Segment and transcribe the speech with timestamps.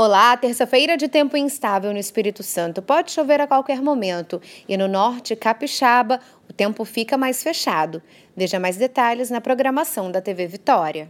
[0.00, 2.80] Olá, terça-feira de tempo instável no Espírito Santo.
[2.80, 8.00] Pode chover a qualquer momento e no norte capixaba o tempo fica mais fechado.
[8.36, 11.08] Veja mais detalhes na programação da TV Vitória.